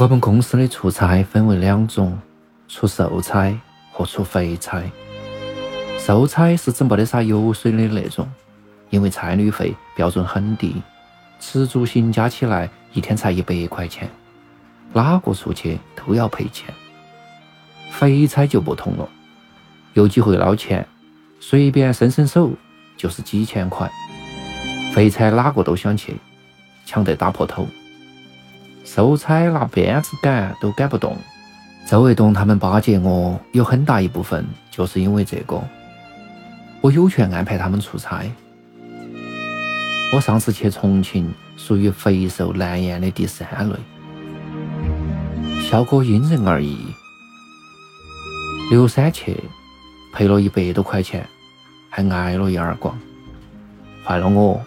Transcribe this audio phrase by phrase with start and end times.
[0.00, 2.16] 我们公司的出差分为两种：
[2.68, 3.58] 出瘦差
[3.90, 4.80] 和出肥差。
[5.98, 8.30] 瘦差是指没得啥油水的那种，
[8.90, 10.80] 因为差旅费标准很低，
[11.40, 14.08] 吃住行加起来一天才一百块钱，
[14.92, 16.72] 哪个出去都要赔钱。
[17.90, 19.08] 肥差就不同了，
[19.94, 20.86] 有机会捞钱，
[21.40, 22.52] 随便伸伸手
[22.96, 23.90] 就是几千块。
[24.94, 26.14] 肥差哪个都想去，
[26.86, 27.66] 抢得打破头。
[28.90, 31.14] 收差拿鞭子赶都赶不动，
[31.86, 35.62] 周卫东他们巴结我有很大一部分就是因为这个。
[36.80, 38.24] 我有权安排他们出差。
[40.10, 43.76] 我上次去重庆，属于肥瘦难言的第三类，
[45.60, 46.78] 效果因人而异。
[48.70, 49.36] 刘三去
[50.14, 51.28] 赔了一百多块钱，
[51.90, 52.98] 还挨了一耳光，
[54.02, 54.58] 坏了我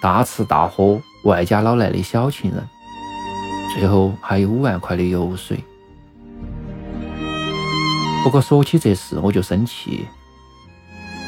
[0.00, 2.66] 大吃大喝，外加老来的小情人。
[3.72, 5.58] 最后还有五万块的油水。
[8.22, 10.06] 不过说起这事我就生气，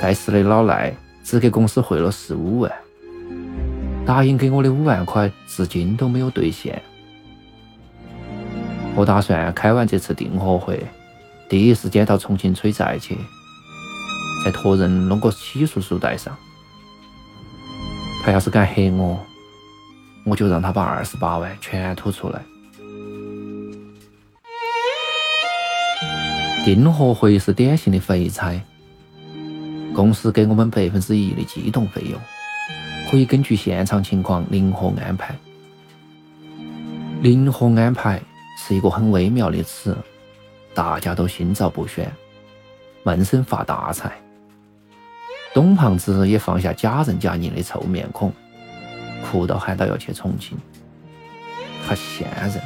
[0.00, 0.94] 该死的老赖
[1.24, 2.70] 只给公司汇了十五万，
[4.04, 6.82] 答应给我的五万块至今都没有兑现。
[8.94, 10.84] 我打算开完这次订货会，
[11.48, 13.16] 第一时间到重庆催债去，
[14.44, 16.36] 再托人弄个起诉书带上。
[18.22, 19.18] 他要是敢黑我，
[20.24, 22.42] 我就让他把二十八万全吐出来。
[26.64, 28.60] 订货会是典型的肥差，
[29.92, 32.20] 公司给我们百分之一的机动费用，
[33.10, 35.34] 可以根据现场情况灵活安排。
[37.20, 38.22] 灵活安排
[38.56, 39.96] 是一个很微妙的词，
[40.72, 42.10] 大家都心照不宣，
[43.02, 44.12] 闷声发大财。
[45.52, 48.32] 董胖子也放下假仁假义的臭面孔。
[49.22, 50.58] 哭到喊到要去重庆，
[51.86, 52.60] 他现任，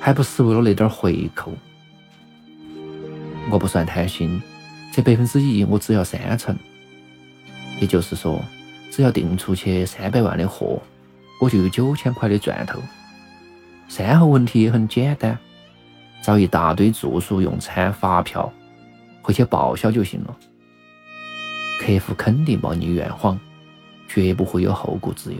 [0.00, 1.52] 还不是为了那点回扣？
[3.50, 4.42] 我不算贪心，
[4.92, 6.54] 这百分之一我只要三成，
[7.80, 8.42] 也就是说，
[8.90, 10.82] 只要订出去三百万的货，
[11.40, 12.78] 我就有九千块的赚头。
[13.88, 15.38] 善后问题也很简单，
[16.22, 18.52] 找一大堆住宿用餐发票，
[19.22, 20.36] 回去报销就行了。
[21.80, 23.38] 客户肯定帮你圆谎。
[24.08, 25.38] 绝不会有后顾之忧。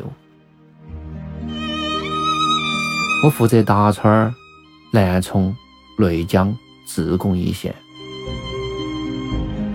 [3.25, 4.33] 我负责达川、
[4.93, 5.53] 南充、
[5.99, 6.57] 内江、
[6.87, 7.75] 自贡一线，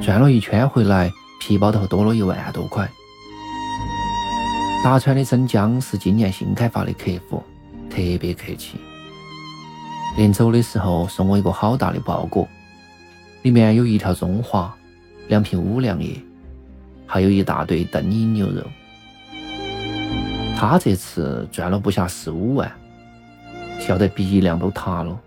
[0.02, 1.12] 转了一圈回来，
[1.42, 2.90] 皮包头多了一万多块。
[4.82, 7.44] 达川的真江是今年新开发的客户，
[7.90, 8.78] 特别客气。
[10.16, 12.48] 临走的时候送我一个好大的包裹，
[13.42, 14.74] 里面有一条中华，
[15.28, 16.22] 两瓶五粮液，
[17.06, 18.62] 还有一大堆灯影牛肉。
[20.66, 22.72] 他这次赚了不下十五万，
[23.82, 25.20] 笑得鼻梁都塌了。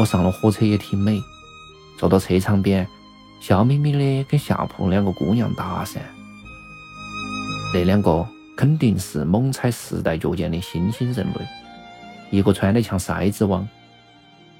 [0.00, 1.20] 我上了火车也挺美，
[1.96, 2.84] 坐到车场边，
[3.40, 5.98] 笑眯眯的跟下铺两个姑娘搭讪。
[7.72, 8.26] 那两个
[8.56, 13.66] 肯定是猛踩时代脚尖的新兴人类，一个穿得像筛子王，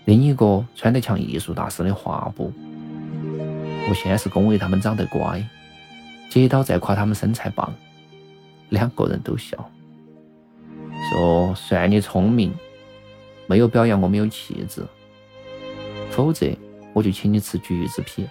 [0.05, 2.53] 另一个穿得像艺术大师的画布。
[3.89, 5.45] 我先是恭维他们长得乖，
[6.31, 7.75] 接刀再夸他们身材棒。
[8.71, 9.57] 两个人都笑，
[11.11, 12.53] 说：“算你聪明，
[13.47, 14.83] 没有表扬我没有气质，
[16.11, 16.47] 否则
[16.93, 18.27] 我就请你吃橘子皮。”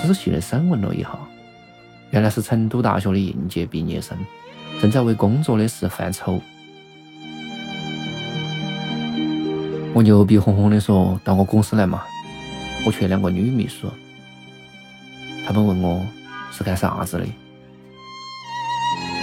[0.00, 1.18] 仔细的审问了一下，
[2.10, 4.16] 原来是成都大学的应届毕业生，
[4.80, 6.40] 正在为工作的事犯愁。
[9.94, 12.04] 我牛逼哄哄的说：“到我公司来嘛，
[12.86, 13.88] 我缺两个女秘书。”
[15.44, 16.06] 他们问我
[16.52, 17.26] 是干啥子的？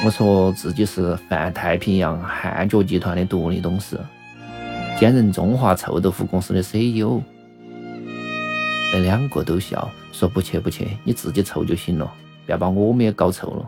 [0.06, 4.00] 我说自己是泛太平洋汉爵集团的独立董事，
[5.00, 7.20] 兼任中华臭豆腐公司的 CEO。
[8.94, 12.06] 那两个都笑，说不去不去，你自己臭就行了，
[12.46, 13.68] 不要把我们也搞臭了。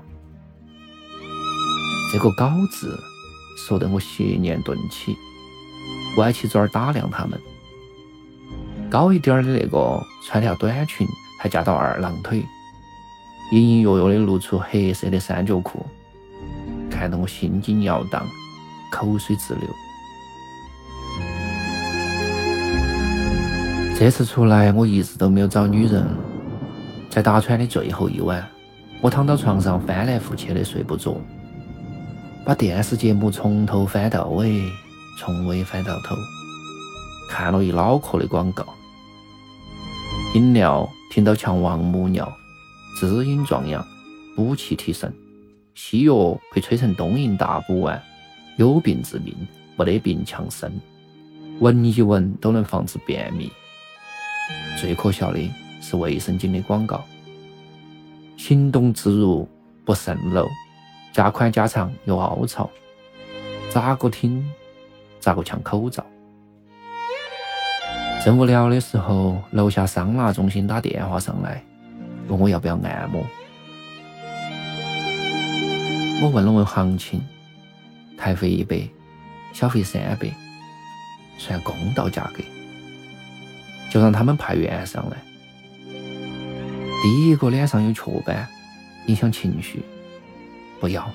[2.13, 2.95] 这个“搞”字
[3.57, 5.15] 说得我邪念顿起，
[6.17, 7.39] 歪起嘴儿打量他们。
[8.91, 11.07] 高一点的那个穿条短裙，
[11.41, 12.45] 还夹到二郎腿，
[13.51, 15.83] 隐隐约约的露出黑色的三角裤，
[16.97, 18.25] 看得我心惊摇荡，
[18.91, 19.69] 口水直流。
[23.95, 26.03] 这次出来，我一直都没有找女人。
[27.07, 28.43] 在大川的最后一晚，
[28.99, 31.21] 我躺到床上翻来覆去的睡不着，
[32.43, 34.63] 把电视节目从头翻到尾，
[35.19, 36.15] 从尾翻到头，
[37.29, 38.65] 看了一脑壳的广告。
[40.33, 42.27] 饮料听到强王母尿，
[42.99, 43.85] 滋阴壮阳，
[44.35, 45.11] 补气提神；
[45.77, 48.01] 西药被吹成东营大补丸，
[48.55, 49.35] 有病治病，
[49.75, 50.73] 没得病强身，
[51.59, 53.51] 闻一闻都能防止便秘。
[54.81, 55.39] 最可笑的
[55.79, 57.05] 是卫生巾的广告：
[58.37, 59.47] 行动自如
[59.85, 60.47] 不渗漏，
[61.13, 62.67] 加宽加长有凹槽，
[63.69, 64.43] 咋个听
[65.19, 66.03] 咋个像口罩。
[68.25, 71.63] 正无聊的时候，楼下桑拿中心打电话上来，
[72.27, 73.23] 问我要不要按摩。
[76.19, 77.21] 我问了问行情，
[78.17, 78.89] 台费一百，
[79.53, 80.33] 小费三百，
[81.37, 82.43] 算公道价格。
[83.91, 85.17] 就让他们派员上来。
[87.03, 88.47] 第一个脸上有雀斑，
[89.05, 89.83] 影响情绪，
[90.79, 91.07] 不要。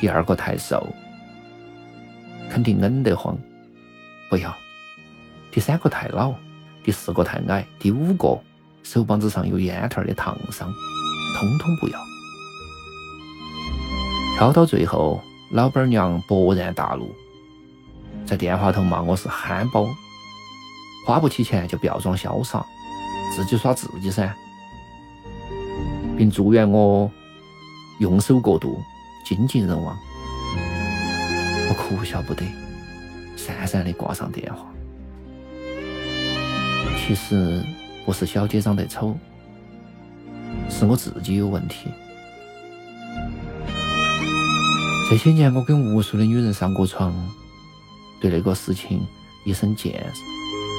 [0.00, 0.86] 第二个太瘦，
[2.50, 3.38] 肯定冷得慌，
[4.30, 4.52] 不要。
[5.52, 6.34] 第三个太老，
[6.82, 8.40] 第四个太矮，第五个
[8.82, 10.72] 手膀子上有烟头的烫伤，
[11.38, 11.98] 通通不要。
[14.38, 15.20] 挑到最后，
[15.50, 17.12] 老板娘勃然大怒，
[18.24, 19.88] 在电话头骂我是憨包。
[21.04, 22.64] 花不起钱就不要装潇洒，
[23.34, 24.32] 自己耍自己噻，
[26.16, 27.10] 并祝愿我
[27.98, 28.80] 用手过度，
[29.24, 29.98] 精尽人亡。
[31.68, 32.44] 我哭笑不得，
[33.36, 34.64] 讪讪的挂上电话。
[36.96, 37.60] 其实
[38.06, 39.16] 不是小姐长得丑，
[40.70, 41.88] 是我自己有问题。
[45.08, 47.14] 这些年我跟无数的女人上过床，
[48.20, 49.06] 对那个事情
[49.44, 50.06] 一生见。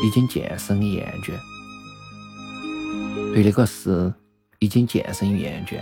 [0.01, 1.33] 已经渐生厌倦，
[3.33, 4.13] 对那个事
[4.59, 5.81] 已经渐生厌倦。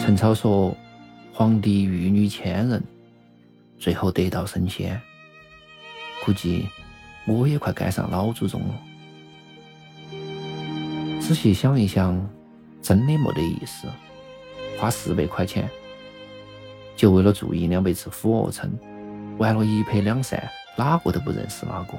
[0.00, 0.74] 陈超说
[1.30, 2.82] ：“皇帝御女千人，
[3.78, 4.98] 最后得道升仙。”
[6.24, 6.66] 估计
[7.26, 8.74] 我也快赶上老祖宗了。
[11.20, 12.18] 仔细想一想，
[12.80, 13.86] 真的没得意思，
[14.78, 15.68] 花四百块钱，
[16.98, 18.68] 就为了住一两百次俯卧撑，
[19.38, 20.42] 完了，一拍两散，
[20.74, 21.94] 哪个都不认识哪个。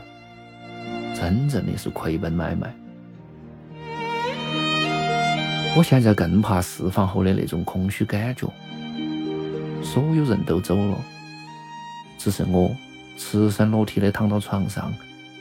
[1.16, 2.69] 真正的是亏本买卖。
[5.74, 8.46] 我现在更怕释放后的那种空虚感觉。
[9.81, 10.98] 所有人都走了，
[12.18, 12.75] 只剩我
[13.18, 14.94] 赤身裸体的躺到床上，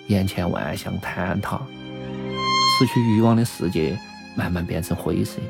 [0.07, 1.61] 眼前万象坍塌，
[2.79, 3.99] 失去欲望的世界
[4.37, 5.41] 慢慢变成灰色。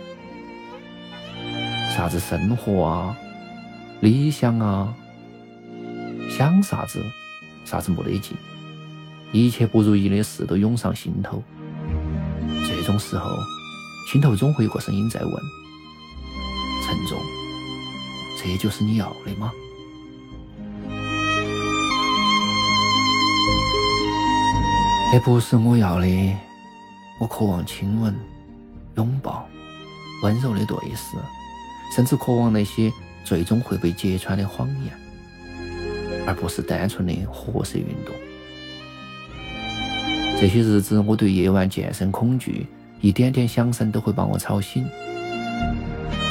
[1.95, 3.17] 啥子生活啊，
[4.01, 4.95] 理想啊，
[6.31, 7.05] 想啥子，
[7.65, 8.37] 啥子没得劲。
[9.33, 11.43] 一切不如意的事都涌上心头，
[12.67, 13.29] 这种时候，
[14.11, 15.33] 心头总会有个声音在问
[16.87, 17.19] ：“陈总，
[18.41, 19.53] 这就是你要的吗？”
[25.11, 26.37] 这不是我要的，
[27.19, 28.15] 我渴望亲吻、
[28.97, 29.45] 拥抱、
[30.23, 31.17] 温柔的对视，
[31.97, 32.93] 甚至渴望那些
[33.25, 34.93] 最终会被揭穿的谎言，
[36.27, 38.15] 而不是单纯的活色运动。
[40.41, 42.67] 这些日子，我对夜晚健身恐惧，
[43.01, 44.87] 一点点响声都会把我吵醒。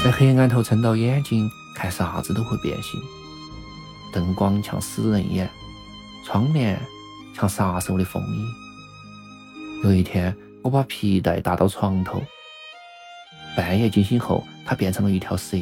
[0.04, 3.00] 在黑暗头撑到眼睛，看啥子都会变形。
[4.14, 5.50] 灯光像死人眼，
[6.26, 6.80] 窗帘
[7.36, 8.46] 像杀手的风衣。
[9.84, 12.24] 有一天，我把皮带搭到床头，
[13.56, 15.58] 半夜惊醒后，它变成了一条蛇，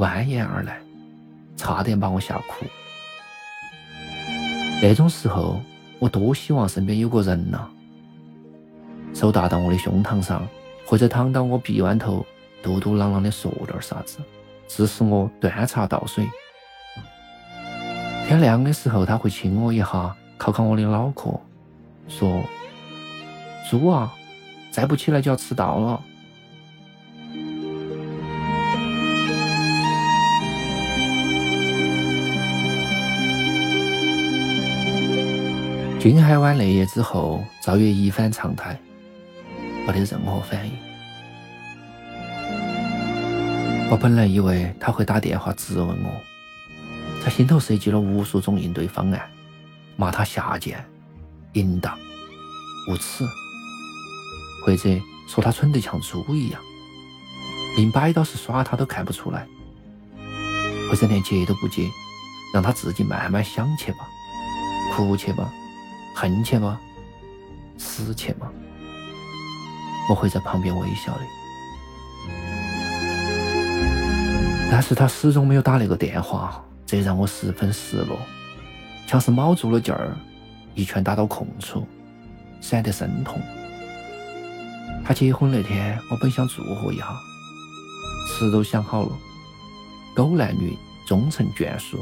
[0.00, 0.80] 蜿蜒而来，
[1.56, 2.66] 差点把我吓哭。
[4.82, 5.60] 那种时候。
[6.00, 7.68] 我多希望身边有个人呐，
[9.12, 10.48] 手搭到我的胸膛上，
[10.86, 12.24] 或者躺到我臂弯头，
[12.62, 14.16] 嘟嘟囔囔的说点啥子，
[14.66, 16.26] 致使我端茶倒水。
[18.26, 21.38] 天亮的时候，他会亲我一下，靠靠我的脑壳，
[22.08, 22.42] 说
[23.68, 24.10] ：“猪啊，
[24.70, 26.02] 再不起来就要迟到了。”
[36.00, 38.74] 金海湾那夜之后，赵月一反常态，
[39.86, 40.72] 没得任何反应。
[43.90, 46.10] 我本来以为他会打电话质问我，
[47.22, 49.20] 在心头设计了无数种应对方案，
[49.96, 50.82] 骂他下贱、
[51.52, 51.94] 淫荡、
[52.88, 53.22] 无耻，
[54.64, 54.88] 或者
[55.28, 56.58] 说他蠢得像猪一样，
[57.76, 59.46] 明摆到是耍他都看不出来，
[60.88, 61.86] 或者连接都不接，
[62.54, 63.98] 让他自己慢慢想去吧，
[64.96, 65.52] 哭去吧，
[66.14, 66.78] 恨去吗，
[67.78, 68.50] 死去吗，
[70.08, 71.20] 我会在旁边微笑的。
[74.70, 78.18] 但是他始终没有打那个电话，这让我十分失落，
[79.06, 80.16] 像是卯足了劲儿，
[80.74, 81.86] 一拳打到空处，
[82.60, 83.40] 闪得生痛。
[85.04, 87.04] 他结婚那天，我本想祝贺一下，
[88.28, 89.10] 词都想好了：
[90.14, 91.98] 狗男女，终成眷属，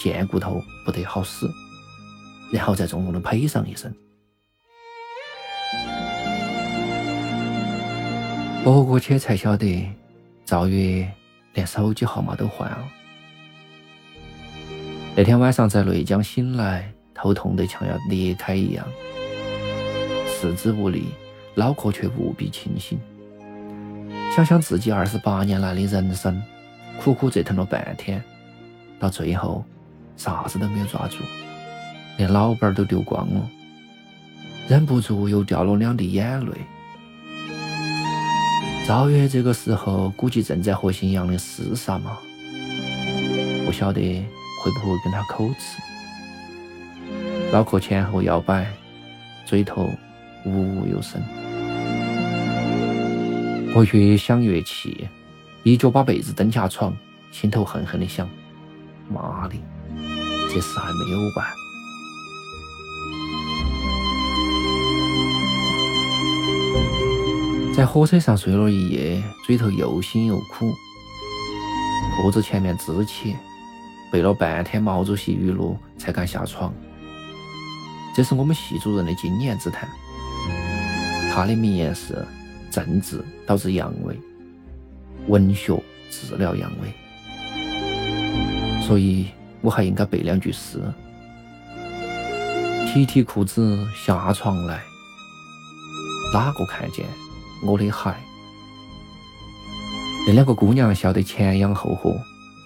[0.00, 1.50] 贱骨头不得好死。
[2.52, 3.94] 然后再重重的呸上一声。
[8.64, 9.88] 不过且才晓得，
[10.44, 11.08] 赵月。
[11.56, 12.86] 连手机号码都换了。
[15.16, 18.86] 那天晚上在内江醒来，头痛得像要裂开一样，
[20.28, 21.06] 四肢无力，
[21.54, 23.00] 脑壳却无比清醒。
[24.34, 26.42] 想想自己二十八年来的人生，
[27.02, 28.22] 苦苦折腾了半天，
[29.00, 29.64] 到最后
[30.18, 31.16] 啥子都没有抓住，
[32.16, 33.50] 连老板都丢光了，
[34.68, 36.52] 忍不住又掉了两滴眼泪。
[38.86, 42.18] 赵月这个时候估计正在和新阳的厮杀嘛，
[43.64, 45.82] 不晓得会不会跟他口吃。
[47.52, 48.66] 脑壳前后摇摆，
[49.44, 49.90] 嘴头
[50.44, 51.20] 呜呜有声。
[53.74, 55.06] 我越想越气，
[55.64, 56.96] 一脚把被子蹬下床，
[57.30, 58.28] 心头恨恨的想：
[59.12, 59.54] 妈的，
[60.48, 61.65] 这事还没有完。
[67.76, 70.74] 在火车上睡了一夜，嘴头又腥又苦，
[72.22, 73.36] 裤子前面支起，
[74.10, 76.72] 背了半天毛主席语录才敢下床。
[78.14, 79.86] 这是我们系主任的经验之谈。
[81.34, 82.26] 他的名言是：
[82.70, 84.16] 政治导致阳痿，
[85.26, 85.78] 文学
[86.10, 86.86] 治疗阳痿。
[88.86, 89.26] 所以
[89.60, 90.80] 我还应该背两句诗：
[92.86, 94.80] 提提裤子下床来，
[96.32, 97.04] 哪个看见？
[97.62, 98.14] 我的孩，
[100.26, 102.14] 那两个姑娘笑得前仰后合，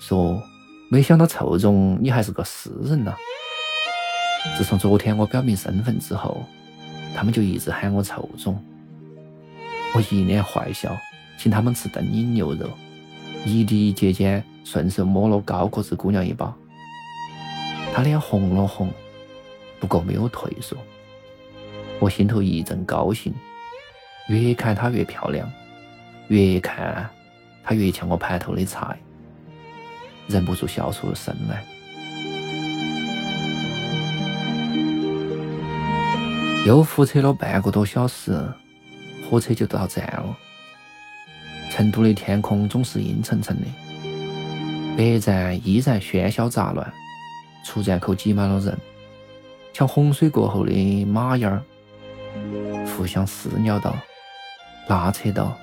[0.01, 0.43] 说
[0.91, 3.15] ：“没想到臭总你还是个诗人呐！”
[4.59, 6.43] 自从昨天我表明身份之后，
[7.15, 8.63] 他们就一直喊我臭总。
[9.95, 10.95] 我一脸坏笑，
[11.39, 12.69] 请他们吃灯影牛肉，
[13.45, 16.55] 一滴一节间顺手摸了高个子姑娘一把，
[17.95, 18.91] 她脸红了红，
[19.79, 20.77] 不过没有退缩。
[22.01, 23.33] 我心头一阵高兴。
[24.31, 25.51] 越看她越漂亮，
[26.29, 27.11] 越看
[27.65, 28.97] 她越像我盘头的菜，
[30.29, 31.65] 忍不住笑出了声来。
[36.65, 38.41] 又胡扯了半个多小时，
[39.29, 40.39] 火车就到站了。
[41.73, 43.67] 成都的天空总是阴沉沉的，
[44.97, 46.93] 北站依然喧嚣杂乱，
[47.65, 48.79] 出站口挤满了人，
[49.73, 51.63] 像洪水过后的马儿，
[52.97, 53.97] 互相撕咬道。
[54.91, 55.57] 拉扯到，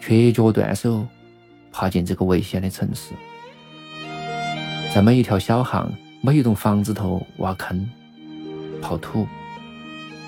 [0.00, 1.06] 缺脚断手，
[1.70, 3.12] 爬进这个危险的城市，
[4.92, 5.88] 在每一条小巷、
[6.20, 7.88] 每一栋房子头挖坑、
[8.82, 9.24] 刨土，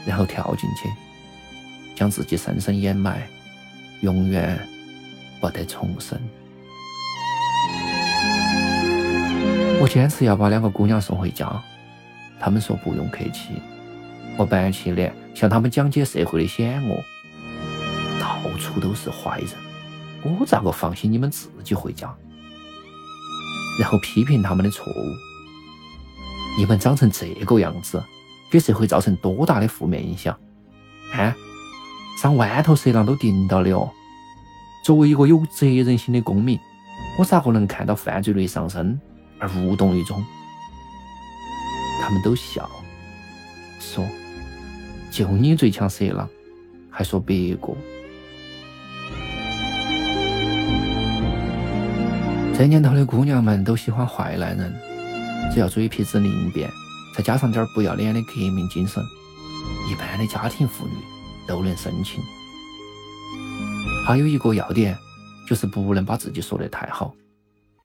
[0.06, 0.88] 然后跳进去，
[1.96, 3.26] 将自己深深掩埋，
[4.02, 4.56] 永远
[5.40, 6.16] 不得重生。
[9.80, 11.60] 我坚持要把两个姑娘送回家，
[12.38, 13.48] 他们说不用客气。
[14.36, 17.04] 我板起脸向他们讲解社会的险恶。
[18.20, 19.48] 到处都是坏人，
[20.38, 22.14] 我咋个放心你们自己回家？
[23.78, 24.96] 然后批评他们的错误。
[26.58, 28.02] 你们长成这个样子，
[28.50, 30.38] 给社会造成多大的负面影响？
[31.10, 31.34] 看，
[32.20, 33.90] 上万头色狼都盯到的哦。
[34.84, 36.58] 作为一个有责任心的公民，
[37.18, 39.00] 我咋个能看到犯罪率上升
[39.38, 40.22] 而无动于衷？
[42.02, 42.68] 他们都笑，
[43.78, 44.04] 说
[45.10, 46.28] ：“就你最强色狼，
[46.90, 47.74] 还说别个。”
[52.60, 54.70] 这年头的姑娘们都喜欢坏男人，
[55.50, 56.70] 只要嘴皮子灵便，
[57.16, 59.02] 再加上点不要脸的革命精神，
[59.90, 60.92] 一般的家庭妇女
[61.48, 62.22] 都能申请。
[64.06, 64.94] 还有一个要点，
[65.48, 67.14] 就是不能把自己说得太好。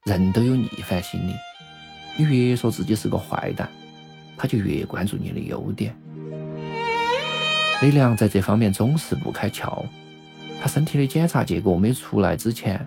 [0.04, 1.32] 人都有逆反心理，
[2.18, 3.70] 你越说自己是个坏蛋，
[4.36, 5.96] 他就越关注你的优点。
[7.82, 9.86] 李良在这方面总是不开窍。
[10.62, 12.86] 他身体的检查结果没出来之前，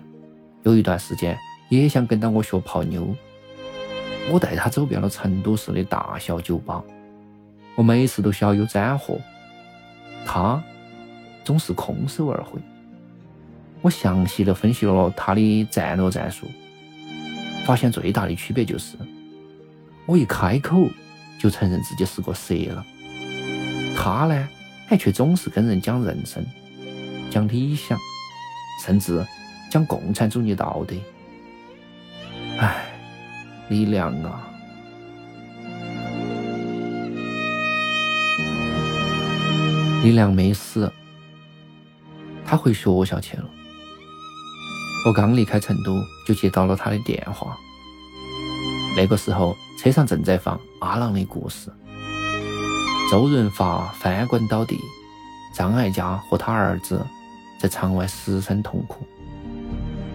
[0.61, 1.35] 有一段时间
[1.69, 3.15] 也想跟到我学泡妞。
[4.31, 6.83] 我带他走遍了成都市的大小酒吧，
[7.75, 9.19] 我每次都小有斩获，
[10.25, 10.61] 他
[11.43, 12.59] 总是空手而回。
[13.81, 16.45] 我详细的分析了他的战略战术，
[17.65, 18.97] 发现最大的区别就是，
[20.05, 20.87] 我一开口
[21.39, 22.85] 就承认自己是个色狼，
[23.95, 24.47] 他呢，
[24.87, 26.45] 还却总是跟人讲人生。
[27.31, 27.97] 讲理想，
[28.83, 29.25] 甚至
[29.71, 30.95] 讲共产主义道德。
[32.61, 32.85] 唉，
[33.69, 34.43] 李良啊，
[40.03, 40.91] 李良没死，
[42.45, 43.45] 他回学校去了。
[45.07, 47.57] 我刚离开成都，就接到了他的电话。
[48.97, 51.71] 那个时候，车上正在放阿郎的故事，
[53.09, 54.77] 周润发翻滚倒地，
[55.55, 57.05] 张艾嘉和他儿子。
[57.57, 59.05] 在场外失声痛哭，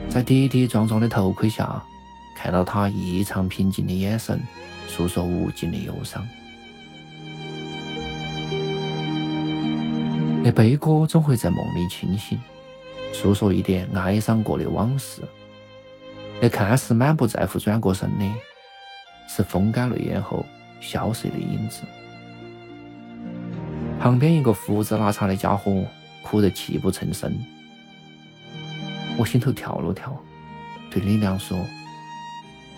[0.09, 1.83] 在跌跌撞撞的头盔下，
[2.35, 4.41] 看到他异常平静的眼神，
[4.87, 6.27] 诉说无尽的忧伤。
[10.43, 12.39] 那悲歌总会在梦里清醒，
[13.13, 15.23] 诉说一点哀伤过的往事。
[16.41, 18.25] 那看似满不在乎转过身的，
[19.29, 20.45] 是风干泪眼后
[20.81, 21.83] 消失的影子。
[24.01, 25.85] 旁边一个胡子拉碴的家伙。
[26.27, 27.31] 哭得泣不成声，
[29.19, 30.19] 我心头跳了跳，
[30.91, 31.59] 对李亮说：“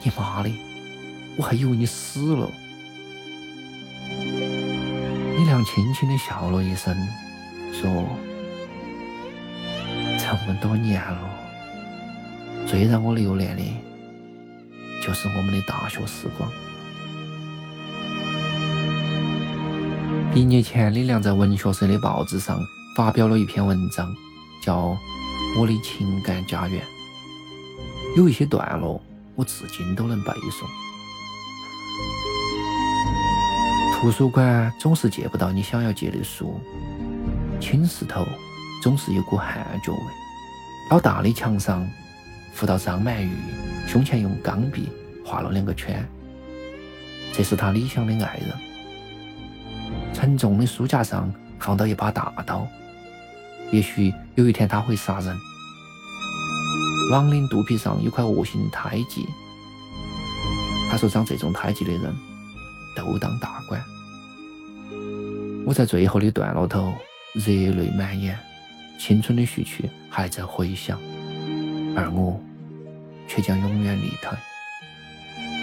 [0.06, 0.48] 你妈的，
[1.36, 2.46] 我还以为你死了。”
[5.36, 6.96] 李亮轻轻的笑了一声，
[7.72, 7.90] 说
[10.16, 11.28] ：“这么多年了，
[12.68, 13.64] 最让我留恋的，
[15.02, 16.48] 就是我们的大学时光。”
[20.32, 22.60] 毕业前，李亮在文学社的报纸上。
[22.94, 24.10] 发表了一篇文章，
[24.62, 24.88] 叫
[25.58, 26.82] 《我的情感家园》，
[28.16, 28.98] 有一些段落
[29.36, 30.64] 我至今都能背诵。
[33.94, 36.58] 图书馆总是借不到你想要借的书，
[37.60, 38.26] 寝室头
[38.82, 39.98] 总是有股汗脚味。
[40.90, 41.86] 老大的墙上，
[42.52, 43.36] 扶到张曼玉，
[43.86, 44.88] 胸前用钢笔
[45.24, 46.06] 画了两个圈，
[47.32, 48.48] 这是他理想的爱人。
[50.14, 52.66] 沉重的书架上放到一把大刀。
[53.70, 55.36] 也许有一天他会杀人。
[57.10, 59.26] 亡灵肚皮上有块恶性胎记，
[60.90, 62.14] 他说长这种胎记的人
[62.96, 63.80] 都当大官。
[65.64, 66.92] 我在最后的段落头
[67.32, 68.36] 热泪满眼，
[68.98, 70.98] 青春的序曲还在回响，
[71.96, 72.40] 而我
[73.28, 74.36] 却将永远离开。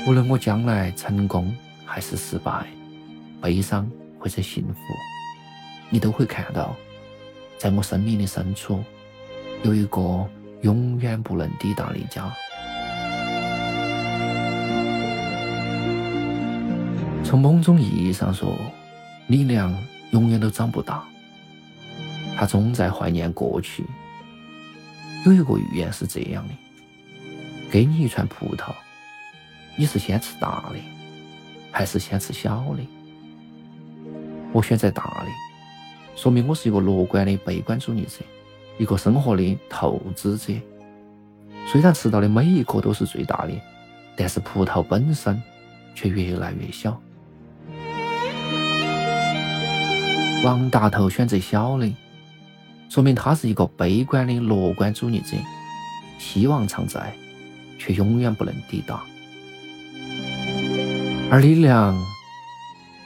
[0.08, 1.54] 无论我将来成功
[1.86, 2.68] 还是失败，
[3.42, 4.80] 悲伤或者幸福，
[5.90, 6.76] 你都会看到。
[7.58, 8.84] 在我生命的深处，
[9.64, 10.30] 有一个
[10.64, 12.34] 永远不能抵达的家。
[17.24, 18.58] 从某种意义上说，
[19.28, 19.76] 李良
[20.12, 21.04] 永远都长不大，
[22.38, 23.86] 他总在怀念过去。
[25.26, 26.54] 有一个寓言是这样的：
[27.70, 28.74] 给你一串葡萄，
[29.78, 30.76] 你是先吃大的，
[31.72, 32.88] 还是先吃小的？
[34.54, 35.28] 我选择大的。
[36.16, 38.24] 说明我是一个乐观的悲观主义者，
[38.78, 40.54] 一个生活的投资者。
[41.68, 43.54] 虽然吃到的每一颗都是最大的，
[44.16, 45.42] 但是葡萄本身
[45.96, 47.00] 却越来越小。
[50.44, 51.90] 王大头选择小的，
[52.90, 55.38] 说明他是一个悲观的乐观主义者，
[56.20, 57.16] 希望常在，
[57.80, 59.02] 却永远不能抵达。
[61.32, 61.98] 而李良，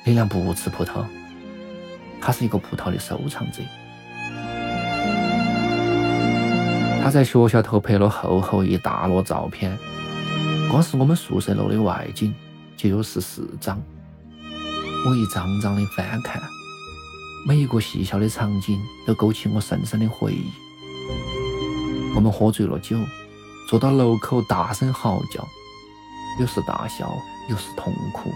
[0.03, 1.05] 李良不吃葡萄。
[2.19, 3.61] 他是一个葡萄的收藏者，
[7.07, 9.77] 他在学校头拍了厚厚一大摞照片，
[10.69, 12.35] 光是我们宿舍楼的外景
[12.75, 13.81] 就有十四张。
[15.05, 16.41] 我一张张的翻看，
[17.47, 20.51] 每一个细小的场景都勾起我深深的回忆。
[22.13, 22.97] 我们喝醉了酒，
[23.69, 25.47] 坐到楼口大声嚎叫，
[26.41, 27.09] 有时大笑，
[27.47, 28.29] 有时痛哭。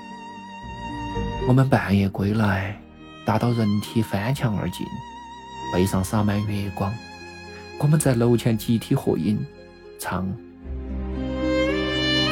[1.45, 2.79] 我们半夜归来。
[3.25, 4.87] 达到人体翻墙而进，
[5.73, 6.89] 背上洒满月光。
[7.81, 9.43] 我们在楼前集体合影，
[9.97, 10.27] 唱《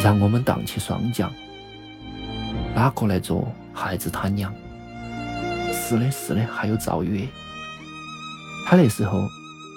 [0.04, 1.28] 让我们荡起双桨》。
[2.76, 4.54] 哪个来做孩子他娘？
[5.74, 7.28] 是的，是的，还有赵月。
[8.68, 9.28] 他那时候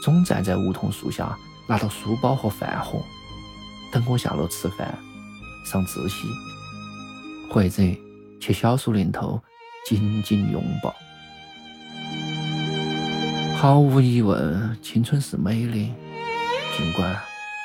[0.05, 1.35] 总站在梧桐树下，
[1.67, 3.03] 拿到书包和饭盒，
[3.91, 4.95] 等我下楼吃饭、
[5.65, 6.29] 上自习，
[7.51, 7.83] 或者
[8.39, 9.41] 去小树林头
[9.87, 10.95] 紧紧拥抱。
[13.63, 15.73] 毫无疑问，青春是美的，
[16.77, 17.17] 尽管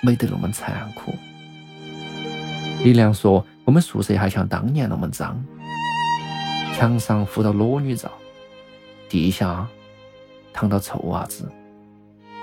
[0.04, 1.12] 美得那么残酷。
[2.84, 5.44] 李亮说：“我们宿舍还像当年那么脏，
[6.76, 8.12] 墙上糊到裸女照，
[9.10, 9.68] 地下
[10.54, 11.52] 躺到臭袜子。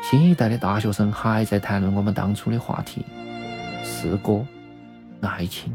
[0.03, 3.07] 新一代的大学生还在谈论我们当初的话题：
[3.85, 4.45] 诗歌、
[5.21, 5.73] 爱情，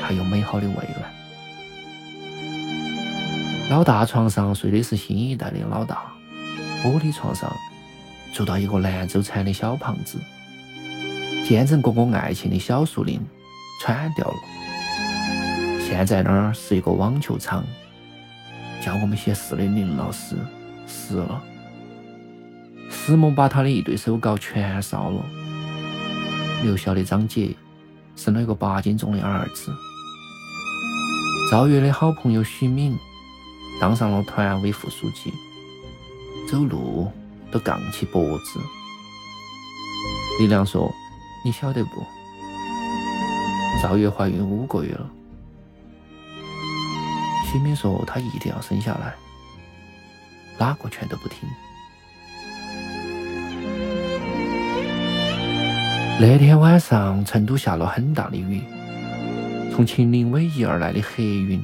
[0.00, 1.12] 还有美好的未来。”
[3.68, 6.10] 老大床上睡的是新一代的老大。
[6.86, 7.52] 玻璃床上
[8.32, 10.20] 住到一个兰州产的小胖子，
[11.44, 13.20] 见证过我爱情的小树林
[13.82, 14.36] 铲掉了。
[15.80, 17.64] 现在那儿是一个网球场，
[18.80, 20.36] 教我们写诗的林老师
[20.86, 21.42] 死了，
[22.88, 25.24] 石猛把他的一对手稿全烧了。
[26.62, 27.50] 留校的张杰
[28.14, 29.74] 生了一个八斤重的儿子。
[31.50, 32.96] 赵月的好朋友许敏
[33.80, 35.32] 当上了团委副书记。
[36.48, 37.10] 走路
[37.50, 38.60] 都杠起脖子。
[40.38, 40.92] 李亮说
[41.44, 42.04] ：“你晓得不？
[43.82, 45.10] 赵月怀孕五个月了。”
[47.50, 49.14] 许敏说：“她一定要生下来。”
[50.58, 51.48] 哪个全都不听。
[56.18, 58.62] 那天晚上，成都下了很大的雨，
[59.72, 61.62] 从秦岭逶迤而来的黑云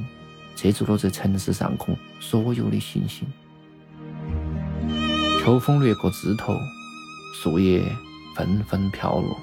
[0.55, 3.27] 遮住了这城市上空所有的星星。
[5.43, 6.57] 秋风掠过枝头，
[7.33, 7.83] 树叶
[8.33, 9.37] 纷纷飘落，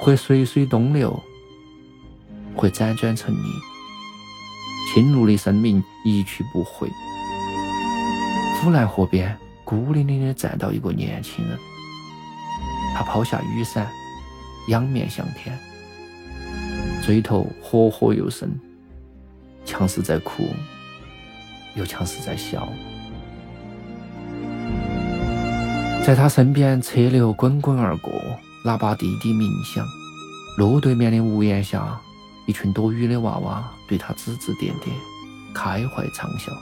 [0.00, 1.22] 或随水东流，
[2.56, 3.52] 或辗转成泥。
[4.92, 6.90] 青露的生命一去不回。
[8.56, 11.56] 府南河边，孤零零的站到一个年轻人，
[12.96, 13.88] 他抛下雨伞，
[14.66, 15.56] 仰面向天，
[17.00, 18.50] 嘴头活活有声，
[19.64, 20.42] 像是在哭，
[21.76, 22.68] 又像是在笑。
[26.04, 28.12] 在他身边，车流滚滚而过，
[28.66, 29.82] 喇叭滴滴鸣响。
[30.58, 31.98] 路对面的屋檐下，
[32.44, 34.94] 一群躲雨的娃娃对他指指点点，
[35.54, 36.52] 开怀畅笑。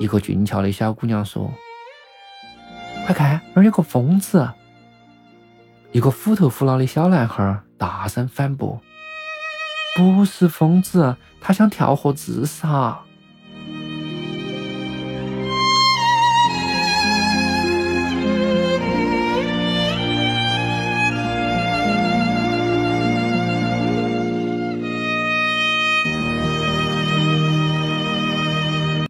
[0.00, 1.52] 一个俊俏的小姑娘说
[3.04, 4.48] ：“快看，那儿有个疯子！”
[5.90, 8.80] 一个虎头虎脑的小男孩大声反驳
[9.96, 13.00] ：“不是疯子，他想跳河自杀。”